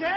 [0.00, 0.10] 钱。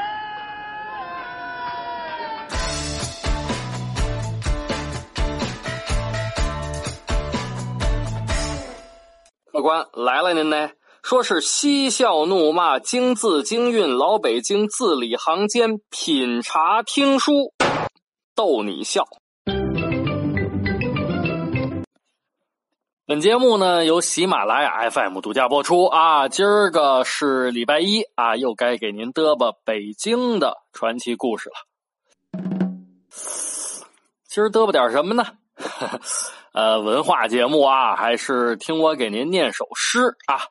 [9.52, 10.72] 客官来了，您呢？
[11.04, 17.54] 说是嬉笑怒骂，京字京韵，老北京字里行间，品茶听书，
[18.34, 19.04] 逗你笑。
[23.14, 26.28] 本节目呢由喜马拉雅 FM 独家播出啊！
[26.30, 31.56] 今儿个是礼拜一啊，又该给您嘚啵北京的传奇故事了。
[34.28, 35.26] 今儿嘚啵点什么呢？
[36.54, 40.50] 呃，文化节目啊，还是听我给您念首诗啊。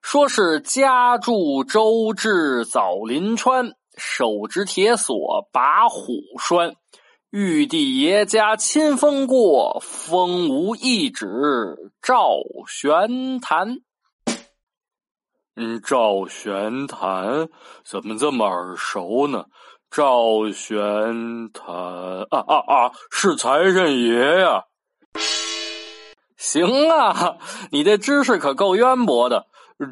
[0.00, 6.74] 说是家住周至枣林川，手执铁锁把虎拴。
[7.32, 11.26] 玉帝爷家清风过，风无一指
[12.02, 12.34] 赵
[12.68, 13.78] 玄坛。
[15.56, 17.48] 嗯，赵玄坛
[17.86, 19.46] 怎么这么耳熟呢？
[19.90, 21.74] 赵玄坛
[22.28, 24.64] 啊啊啊，是财神爷呀！
[26.36, 27.38] 行啊，
[27.70, 29.46] 你这知识可够渊博的。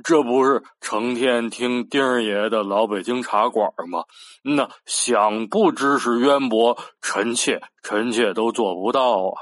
[0.04, 4.04] 这不是成天听丁儿爷的老北京茶馆吗？
[4.42, 9.34] 那想不知识渊博，臣妾臣妾都做不到啊！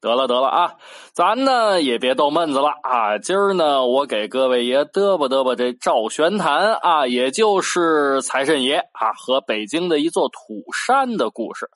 [0.00, 0.74] 得了得了啊，
[1.12, 3.18] 咱呢也别逗闷子了啊！
[3.18, 11.68] 今儿呢，我给各位爷嘚吧嘚吧这赵玄坛啊，也就是财神爷啊和北京的一座土山的故事。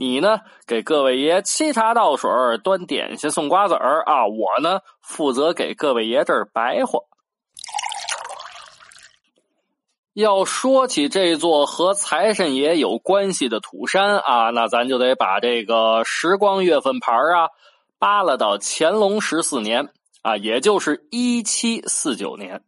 [0.00, 2.30] 你呢，给各位爷沏茶倒水、
[2.64, 4.26] 端点心、送瓜子儿啊！
[4.26, 7.04] 我呢，负责给各位爷这儿白活。
[10.14, 17.52] 要说起这座和财神爷有关系的土山啊，那咱就得把这个时光月份牌啊
[17.98, 19.90] 扒拉到乾隆十四年
[20.22, 22.62] 啊，也就是一七四九年。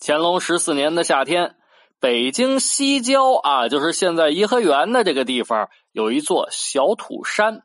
[0.00, 1.56] 乾隆十四年的夏天。
[2.02, 7.62] 北京西郊啊，就是现在颐和园的这个地方，有一座小土山，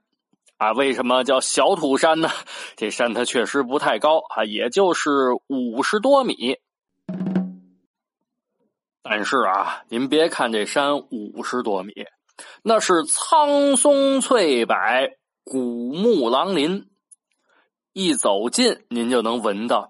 [0.58, 2.30] 啊，为什么叫小土山呢？
[2.78, 5.10] 这山它确实不太高啊，也就是
[5.48, 6.58] 五十多米。
[9.02, 11.94] 但是啊，您别看这山五十多米，
[12.62, 14.76] 那是苍松翠柏，
[15.44, 16.88] 古木狼林，
[17.92, 19.90] 一走近您就能闻到，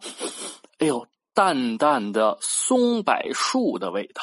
[0.80, 4.22] 哎呦，淡淡的松柏树的味道。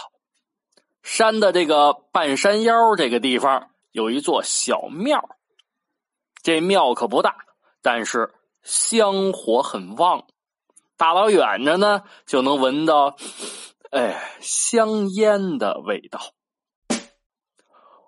[1.05, 5.37] 山的这个半山腰这个地方有一座小庙，
[6.43, 7.37] 这庙可不大，
[7.83, 8.33] 但是
[8.63, 10.27] 香火很旺，
[10.97, 13.17] 大老远着呢就能闻到，
[13.91, 16.21] 哎，香烟的味道。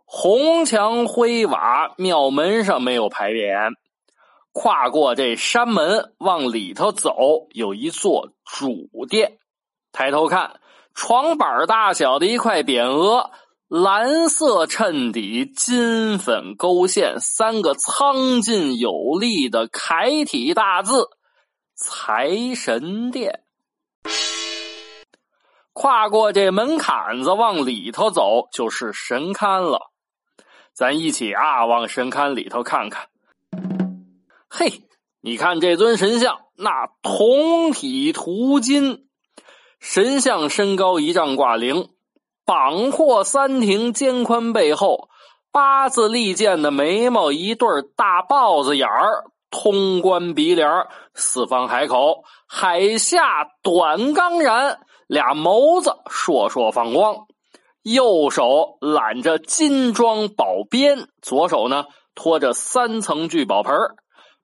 [0.07, 3.75] 红墙灰瓦，庙门上没有牌匾，
[4.53, 9.37] 跨过这山门往里头走，有一座主殿，
[9.93, 10.61] 抬头看。
[10.97, 13.31] 床板大小的一块匾额，
[13.69, 21.11] 蓝色衬底，金粉勾线，三个苍劲有力的楷体大字
[21.77, 23.43] “财神殿”。
[25.75, 29.93] 跨过这门槛子往里头走，就是神龛了。
[30.73, 33.09] 咱一起啊，往神龛里头看看。
[34.49, 34.83] 嘿，
[35.21, 39.06] 你看这尊神像，那铜体涂金。
[39.78, 41.91] 神像身高一丈挂零，
[42.44, 45.09] 膀阔三庭，肩宽背厚，
[45.53, 57.26] 八字利剑的眉毛，一对大豹子眼儿，通关鼻梁，四方海口，海下短钢髯，俩眸子烁烁放光。
[57.82, 61.84] 右手揽着金装宝鞭，左手呢
[62.16, 63.72] 托着三层聚宝盆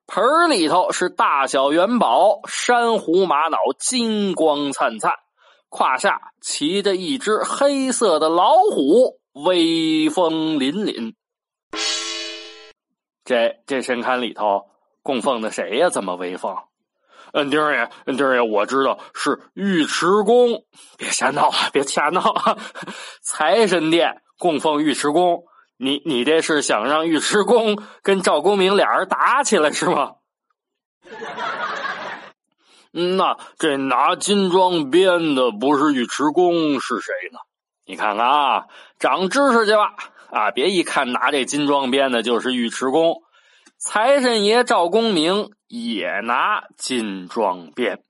[0.06, 5.12] 盆里头是大小元宝，珊瑚玛瑙，金光灿灿。
[5.68, 11.14] 胯下骑着一只黑色的老虎，威风凛凛。
[13.24, 14.66] 这这神龛里头
[15.02, 15.88] 供奉的谁呀？
[15.88, 16.56] 这么威风？
[17.32, 20.64] 嗯，丁儿爷，丁爷，我知道是尉迟恭。
[20.98, 21.70] 别瞎闹啊！
[21.72, 22.58] 别瞎闹啊！
[23.22, 25.44] 财神殿供奉尉迟恭，
[25.84, 30.12] 你你这是想让尉迟恭跟赵公明俩人打起来是吗？
[32.94, 37.40] 那这拿金装鞭的不是尉迟恭是谁呢？
[37.84, 38.66] 你看看啊，
[39.00, 39.96] 长知识去吧！
[40.30, 43.24] 啊，别一看拿这金装鞭的就是尉迟恭，
[43.76, 48.04] 财神爷赵公明也拿金装鞭。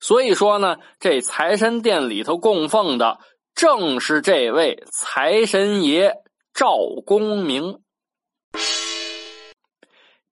[0.00, 3.18] 所以说呢，这财神殿里头供奉的
[3.54, 6.16] 正是这位财神爷
[6.52, 7.80] 赵公明。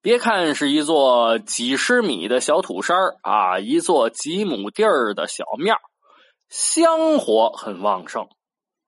[0.01, 5.77] 别看是一座几十米的小土山啊，一座几亩地儿的小庙，
[6.49, 8.29] 香火很旺盛。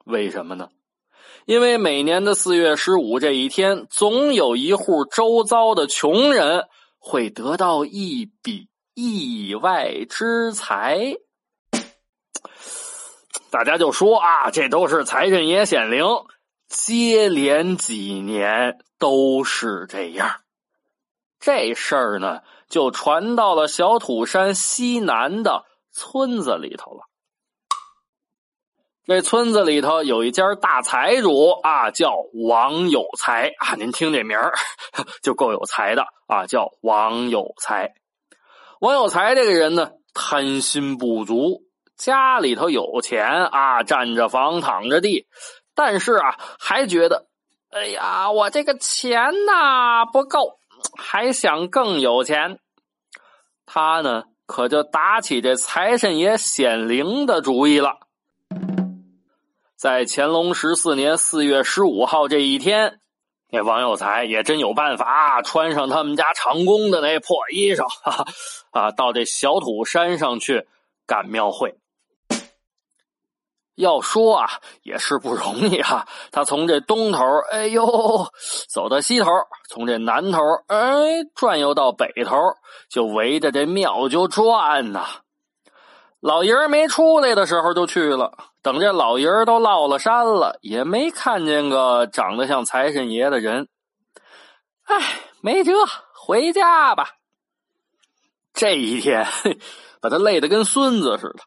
[0.05, 0.69] 为什么呢？
[1.47, 6.65] 因为每年的四月十五这一天，总有一户周遭的穷人
[6.99, 11.15] 会得到一笔意外之财。
[13.55, 16.05] 大家就说啊，这都是财神爷显灵，
[16.67, 20.41] 接连几年都是这样。
[21.39, 27.05] 这事儿呢，就传到了小土山西南的村子里头了。
[29.05, 32.17] 这村子里头有一家大财主啊，叫
[32.49, 33.77] 王有才啊。
[33.77, 34.53] 您听这名儿
[35.23, 37.95] 就够有才的啊，叫王有才。
[38.81, 41.62] 王有才这个人呢，贪心不足，
[41.96, 45.26] 家里头有钱啊，占着房，躺着地，
[45.75, 47.26] 但是啊，还觉得，
[47.70, 50.58] 哎呀，我这个钱呐不够。
[50.99, 52.58] 还想更有钱，
[53.64, 58.00] 他呢可就打起这财神爷显灵的主意了。
[59.76, 63.00] 在乾隆十四年四月十五号这一天，
[63.50, 67.87] 那王有才也真有办法，穿上他们家长工的那破衣裳，
[68.73, 70.67] 啊，到这小土山上去
[71.06, 71.76] 赶庙会。
[73.76, 74.49] 要说啊，
[74.82, 76.06] 也是不容易啊。
[76.31, 78.29] 他从这东头，哎呦，
[78.73, 79.31] 走到西头，
[79.69, 82.37] 从这南头，哎，转悠到北头，
[82.88, 85.06] 就围着这庙就转呐。
[86.21, 88.32] 老爷儿没出来的时候就去了，
[88.62, 93.69] 等这老爷儿都落了山了，也没看见个长得像财神爷的人。
[94.85, 95.00] 哎，
[95.43, 95.73] 没辙，
[96.15, 97.11] 回家吧。
[98.55, 99.27] 这一天，
[100.00, 101.41] 把他累得跟孙子似的。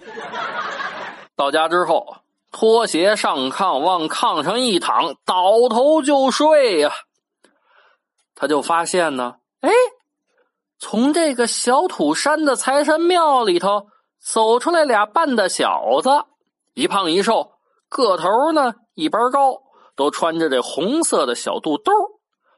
[1.36, 2.16] 到家之后，
[2.52, 6.92] 脱鞋上炕，往炕上一躺，倒头就睡呀。
[8.34, 9.70] 他就发现呢，哎，
[10.78, 13.86] 从这个小土山的财神庙里头
[14.18, 16.10] 走出来俩半大小子，
[16.74, 17.52] 一胖一瘦，
[17.88, 19.62] 个头呢一般高，
[19.96, 21.92] 都穿着这红色的小肚兜，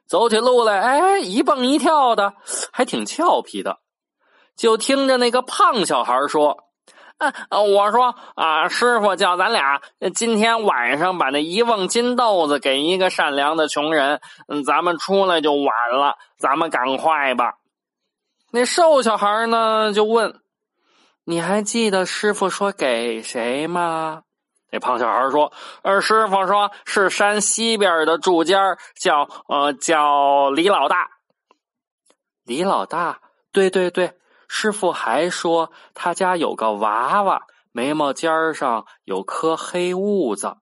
[0.07, 2.35] 走起路来哎一蹦一跳的，
[2.73, 3.79] 还挺俏皮的。
[4.57, 6.65] 就听着那个胖小孩说。
[7.51, 9.81] 我说啊，师傅叫咱俩
[10.15, 17.55] 今天晚上把那一瓮金豆子给一个善良的穷人，嗯，咱们出来就晚了，咱们赶快吧。
[18.51, 20.41] 那瘦小孩呢就问
[21.25, 24.23] ：“你还记得师傅说给谁吗？”
[24.71, 25.53] 那胖小孩说
[25.83, 31.11] ：“呃，师傅说是山西边的住家，叫呃叫李老大。
[32.45, 33.21] 李老大，
[33.53, 34.13] 对对对。”
[34.55, 37.41] 师傅还说，他家有个娃娃，
[37.73, 40.57] 眉毛尖上有颗黑痦子。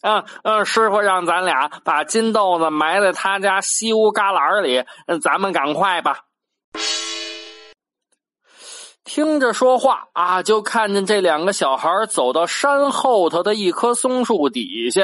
[0.00, 4.82] 嗯嗯，师傅让咱俩把金豆子埋在他家西屋旮旯里。
[5.20, 6.20] 咱们赶快吧。
[9.04, 15.02] 听着说话啊，就看见这两个小孩走到山后头的一棵松树底下，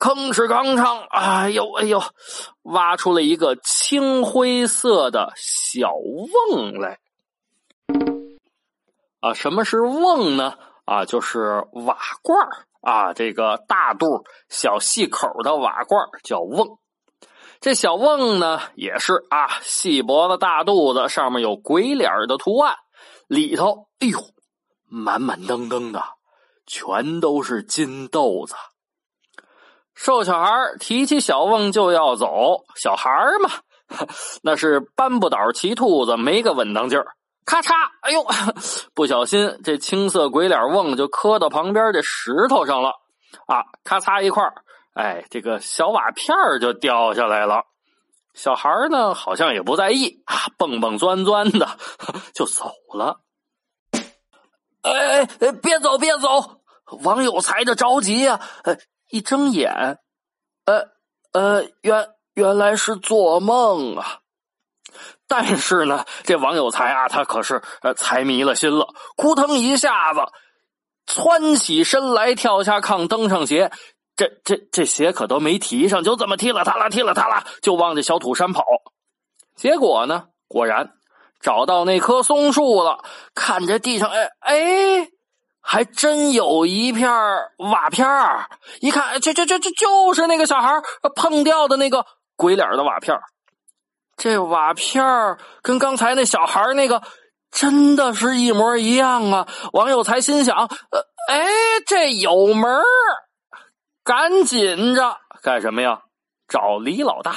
[0.00, 2.02] 吭哧吭哧，哎呦哎呦，
[2.62, 6.98] 挖出了一个青灰色的小瓮来。
[9.20, 10.54] 啊，什么是瓮呢？
[10.84, 12.48] 啊，就是瓦罐
[12.80, 16.78] 啊，这个大肚小细口的瓦罐叫瓮。
[17.60, 22.76] 这小瓮呢，也是啊，细脖子大肚子，上面有鬼脸的图案，
[23.26, 24.18] 里头哎呦，
[24.84, 26.04] 满满登登的，
[26.66, 28.54] 全都是金豆子。
[29.94, 33.10] 瘦小孩提起小瓮就要走，小孩
[33.42, 33.50] 嘛，
[34.42, 37.16] 那是搬不倒骑兔子，没个稳当劲儿。
[37.46, 37.72] 咔嚓！
[38.02, 38.26] 哎呦，
[38.92, 42.90] 不小心这青色鬼脸瓮就磕到旁边这石头上了
[43.46, 43.64] 啊！
[43.84, 44.42] 咔嚓一块
[44.94, 47.64] 哎，这个小瓦片就掉下来了。
[48.34, 51.78] 小孩呢，好像也不在意啊，蹦蹦钻钻的
[52.34, 53.20] 就走了。
[54.82, 56.60] 哎哎，别走，别走！
[57.02, 58.40] 王有才的着急呀！
[59.10, 59.98] 一睁眼，
[60.64, 60.88] 呃
[61.32, 64.20] 呃，原原来是做梦啊！
[65.28, 70.20] 但是呢，这王有才啊，他可是呃财迷了心了，扑腾一下子
[71.06, 73.70] 窜起身来，跳下炕，登上鞋，
[74.16, 78.64] 这这这鞋可都没提上，就这么踢了他了，踢了他了，就往这小土山跑。
[79.54, 80.90] 结果呢，果然
[81.40, 85.08] 找到那棵松树了，看着地上，哎哎，
[85.60, 87.10] 还真有一片
[87.58, 88.06] 瓦片
[88.80, 90.80] 一看，这这这这就是那个小孩
[91.14, 92.04] 碰掉的那个
[92.36, 93.18] 鬼脸的瓦片
[94.16, 97.02] 这瓦片儿跟刚才那小孩那个
[97.50, 99.48] 真的是一模一样啊！
[99.72, 100.56] 王有才心想
[100.90, 101.46] ：“呃，哎，
[101.86, 102.82] 这有门儿，
[104.02, 106.00] 赶紧着干什么呀？
[106.48, 107.34] 找李老大。”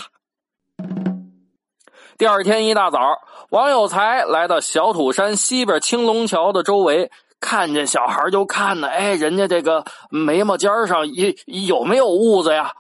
[2.18, 3.00] 第二天一大早，
[3.50, 8.88] 王有才来到小土山西边青龙桥的周围，看见小孩就看呢。
[8.88, 12.72] 哎，人家这个眉毛尖上有有没有痦子呀？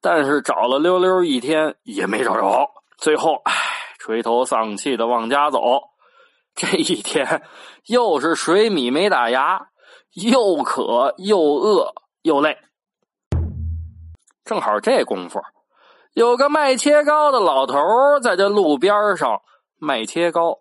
[0.00, 2.68] 但是找了溜溜一天也没找着。
[3.00, 3.52] 最后，唉，
[3.98, 5.60] 垂头丧气的往家走。
[6.54, 7.42] 这一天
[7.86, 9.68] 又是水米没打牙，
[10.12, 12.58] 又渴又饿又累。
[14.44, 15.40] 正好这功夫。
[16.12, 17.78] 有个卖切糕的老头
[18.20, 19.40] 在这路边上
[19.78, 20.58] 卖切糕，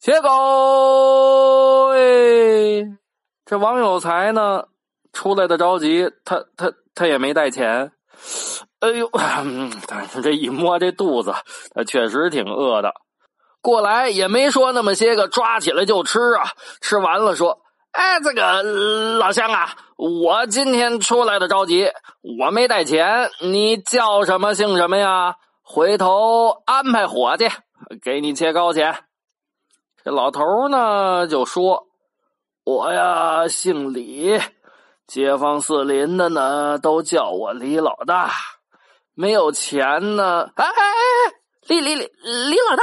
[0.00, 2.96] 切糕哎！
[3.44, 4.68] 这王有才呢，
[5.12, 7.92] 出来的着急，他他他也没带钱。
[8.80, 9.10] 哎呦，
[9.86, 11.34] 但 是这一摸这肚子，
[11.74, 12.92] 他确实挺饿的。
[13.60, 16.50] 过来也没说那么些个，抓起来就吃啊！
[16.80, 17.60] 吃完了说。
[17.92, 18.62] 哎，这个
[19.18, 21.90] 老乡啊，我今天出来的着急，
[22.38, 23.28] 我没带钱。
[23.40, 25.34] 你叫什么姓什么呀？
[25.62, 27.48] 回头安排伙计
[28.00, 29.04] 给你切糕钱。
[30.04, 31.88] 这老头呢就说
[32.64, 34.40] ：“我呀姓李，
[35.10, 38.30] 街坊四邻的呢都叫我李老大。
[39.14, 41.34] 没有钱呢，哎哎哎，
[41.66, 42.82] 李李李李老大。”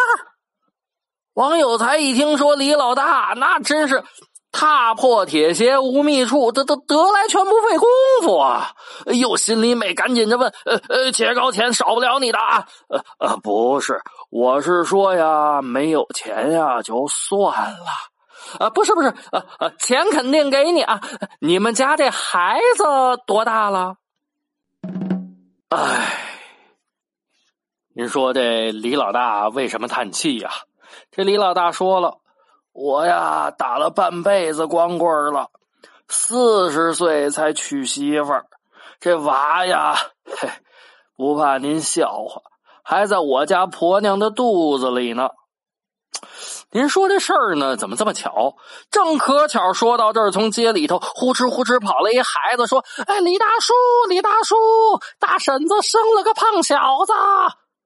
[1.36, 4.04] 王有才一听说李老大，那真是。
[4.50, 7.88] 踏破铁鞋无觅处，得得得来全不费功
[8.24, 8.72] 夫啊！
[9.06, 17.86] 又，心里美，赶紧的问：“呃呃，切糕钱少不了你的啊？”呃呃，不是，我是说呀，没有钱呀，就算了。
[18.60, 21.02] 啊，不是不是，呃呃，钱肯定给你啊！
[21.40, 22.84] 你们家这孩子
[23.26, 23.96] 多大了？
[25.70, 26.08] 哎，
[27.94, 30.50] 您说这李老大为什么叹气呀？
[31.12, 32.20] 这李老大说了。
[32.72, 35.50] 我呀，打了半辈子光棍了，
[36.08, 38.46] 四十岁才娶媳妇儿。
[39.00, 40.50] 这娃呀，嘿，
[41.16, 42.44] 不怕您笑话，
[42.84, 45.32] 还在我家婆娘的肚子里呢。
[46.72, 48.56] 您说这事儿呢，怎么这么巧？
[48.92, 53.74] 正可巧说到这儿，从街里头呼哧呼哧跑来一孩子，说：“哎，李大叔，
[54.10, 54.56] 李大叔，
[55.20, 57.14] 大婶子生了个胖小子。”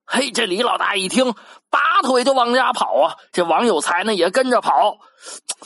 [0.04, 1.32] 嘿，这李老大一听，
[1.70, 3.14] 拔腿就往家跑啊！
[3.32, 4.96] 这王有才呢也跟着跑，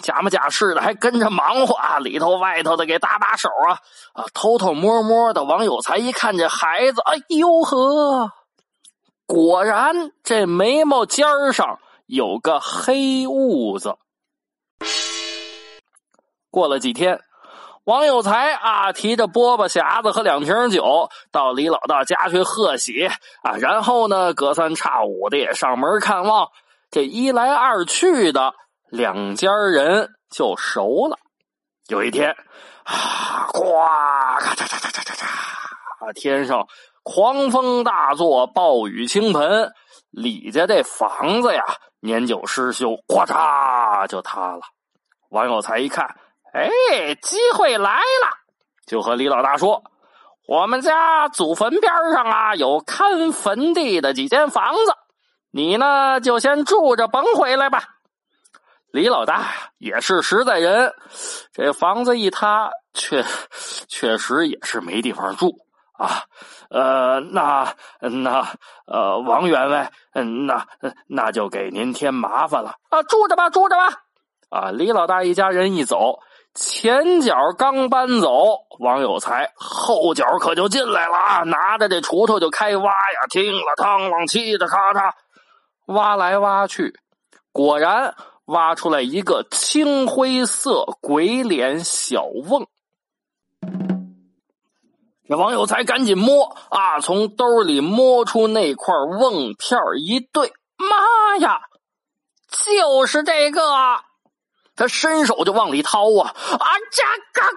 [0.03, 3.79] 假模假式的还跟着忙活啊，里头外头的给搭把手啊
[4.13, 4.27] 啊！
[4.35, 8.31] 偷偷摸摸的，王有才一看这孩子，哎呦呵，
[9.27, 13.97] 果然这眉毛尖上有个黑痦子。
[16.51, 17.21] 过了几天。
[17.85, 23.07] 王有才啊，提着饽饽匣子和两瓶酒到李老大家去贺喜
[23.45, 26.49] 啊，然后呢，隔三差五的也上门看望。
[26.91, 28.55] 这一来二去的，
[28.91, 31.17] 两家人就熟了。
[31.87, 32.35] 有一天，
[32.83, 33.71] 啊，呱，
[34.41, 36.67] 咔嚓嚓嚓嚓嚓嚓，天上
[37.09, 39.73] 狂风大作，暴雨倾盆，
[40.11, 41.63] 李家这房子呀，
[42.01, 44.63] 年久失修，咵嚓就塌了。
[45.31, 46.17] 王有才一看。
[46.53, 48.29] 哎，机会来了！
[48.89, 49.85] 就和李老大说
[50.49, 54.93] ：“我们家祖坟边上啊，有看坟地的几间房子，
[55.53, 57.85] 你呢就先住着，甭回来吧。”
[58.91, 59.45] 李老大
[59.79, 60.93] 也是实在人，
[61.53, 63.25] 这房子一塌，确
[63.87, 65.57] 确实也是没地方住
[65.99, 66.25] 啊。
[66.71, 68.47] 呃，那那
[68.87, 70.67] 呃，王员外，嗯，那
[71.09, 73.03] 那就给您添麻烦了啊。
[73.03, 73.89] 住着吧，住着吧。
[74.51, 76.21] 啊，李老大一家人一走。
[76.59, 78.31] 前脚刚搬走，
[78.79, 81.43] 王有才后脚可就进来了啊！
[81.43, 85.13] 拿着这锄头就开挖呀，听了汤啷，嘁的咔嚓，
[85.89, 86.99] 挖来挖去，
[87.53, 88.15] 果然
[88.47, 92.67] 挖出来一个青灰色鬼脸小瓮。
[95.29, 101.61] 这王有才赶紧摸啊，从兜里摸出那块瓮片一对，妈呀，
[102.49, 103.61] 就是这个！
[104.77, 106.67] 他伸手就往里掏啊啊！
[106.93, 107.03] 这
[107.33, 107.49] 嘎，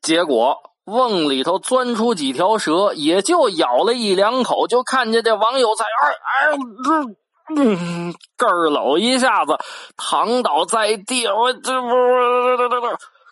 [0.00, 9.58] 结果瓮里头钻出几条蛇，也就咬了一两口，就看见这王有才，哎哎，这嗯，个儿搂一下子
[9.96, 11.88] 躺倒在地，我这不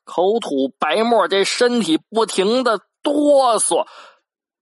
[0.04, 3.86] 口吐白沫，这身体不停的哆嗦，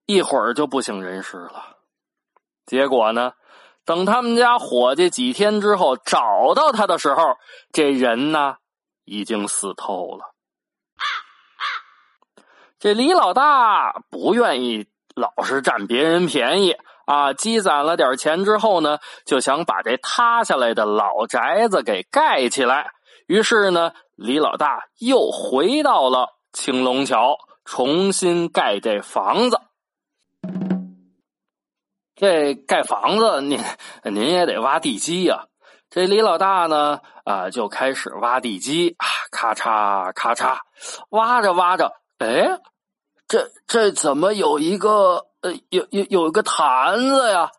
[0.06, 1.76] 一会儿就不省人事了。
[2.66, 3.32] 结果呢？
[3.86, 7.38] 等他们家伙计几天之后找到他的时候，
[7.72, 8.56] 这人呢
[9.04, 10.34] 已经死透了。
[12.78, 22.92] 这李老大不愿意老是占别人便宜啊，积攒了点钱之后呢，就想把这塌下来的老宅子给盖起来。
[23.26, 29.60] 于是呢，李老大又回到了青龙桥，重新盖这房子。
[32.14, 33.58] 这盖房子，您
[34.04, 35.46] 您也得挖地基呀。
[35.88, 38.96] 这李老大呢，啊，就开始挖地基，
[39.30, 40.58] 咔嚓咔嚓，
[41.08, 42.60] 挖着挖着，哎，
[43.26, 47.50] 这这怎么有一个呃，有有有一个坛子呀？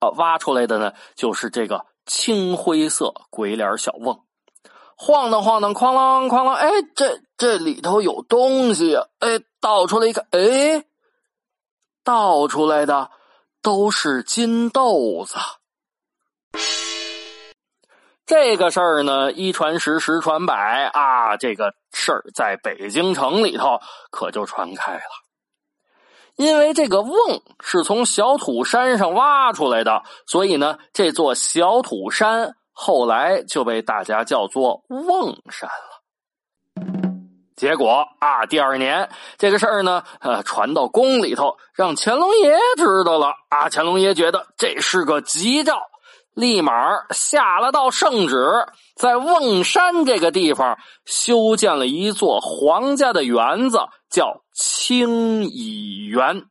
[0.00, 4.24] 啊，挖出来的呢，就是这个青灰色鬼脸小瓮，
[5.00, 9.06] 晃荡晃荡，哐啷哐啷，哎，这这里头有东西呀！
[9.20, 10.84] 哎，倒出来一看，哎，
[12.02, 13.12] 倒出来的
[13.62, 15.36] 都是金豆子。
[18.26, 21.36] 这个事儿呢，一传十，十传百啊！
[21.36, 23.78] 这个事儿在北京城里头
[24.10, 25.00] 可就传开了。
[26.34, 36.84] 因为这个瓮是从小土山上挖出来的，所以呢，这座小土山后来就被大家叫做瓮山了。
[37.56, 43.68] 结果啊，第二年这个事儿呢，呃，传到宫里头，让乾隆爷知道了啊。
[43.68, 45.82] 乾隆爷觉得这是个吉兆。
[46.34, 46.72] 立马
[47.10, 56.44] 下了道圣旨，在瓮山这个地方修建了一座皇家的园子，叫清漪园。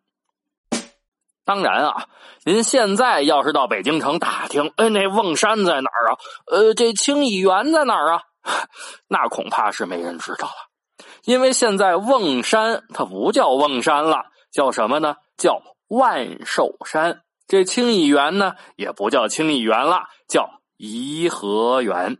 [1.48, 2.08] 当然啊，
[2.44, 6.18] 您现在要是到北京城打听，哎，那瓮山在哪儿啊？
[6.52, 8.22] 呃，这清漪园在哪儿啊？
[9.08, 15.16] 那恐怕是没人知道了，因为现在瓮山它不叫瓮山了，叫什么呢？
[15.38, 17.22] 叫万寿山。
[17.48, 22.18] 这清漪园呢，也不叫清漪园了，叫颐和园。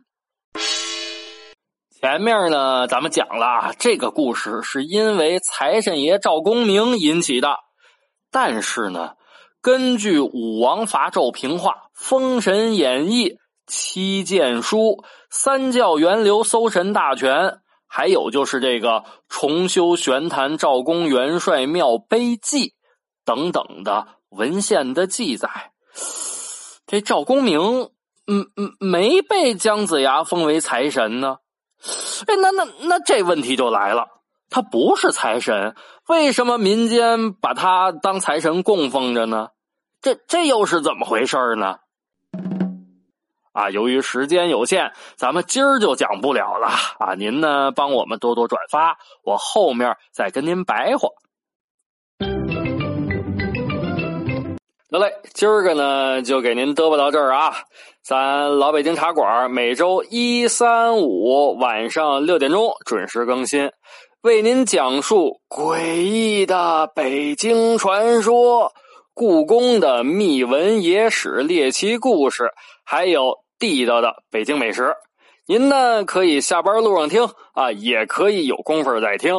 [2.00, 7.67] 前面呢，咱们讲了这个故事，是因为财神爷赵公明引起的。
[8.30, 9.12] 但是呢，
[9.60, 22.74] 根据武王伐纣平话、封神演义、七剑书、三教源流搜神大全，还有就是这个重修玄坛赵公元帅庙碑记
[23.24, 24.08] 等等的。
[24.30, 25.48] 文献的记载，
[26.86, 27.88] 这赵公明，
[28.26, 31.38] 嗯嗯，没被姜子牙封为财神呢。
[32.26, 34.06] 哎，那那那这问题就来了，
[34.50, 35.74] 他不是财神，
[36.08, 39.48] 为什么民间把他当财神供奉着呢？
[40.00, 41.76] 这这又是怎么回事呢？
[43.52, 47.14] 啊，由于时间有限，咱们今儿就讲不了了啊。
[47.14, 51.08] 您呢，帮我们多多转发，我后面再跟您白话。
[54.90, 57.52] 得嘞，今儿个呢就给您嘚啵到这儿啊！
[58.02, 63.70] 咱老北京茶馆每周一、三、五晚上六点钟准时更新，
[64.22, 68.72] 为您讲述诡异的北京传说、
[69.14, 72.50] 故宫的秘闻野史、猎奇故事，
[72.84, 74.96] 还有地道的北京美食。
[75.46, 79.34] 您呢可以下班路上听啊，也可以有功夫再听。